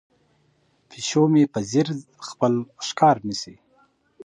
پیشو 0.89 1.23
مې 1.31 1.43
په 1.53 1.59
ځیر 1.69 1.87
خپل 2.27 2.53
ښکار 2.87 3.17
نیسي. 3.27 3.55